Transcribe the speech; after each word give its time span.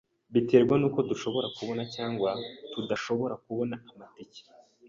Biterwa 0.33 0.75
nuko 0.77 0.99
dushobora 1.09 1.47
kubona 1.57 1.83
cyangwa 1.95 2.29
tudashobora 2.71 3.33
kubona 3.45 3.75
amatike. 3.91 4.41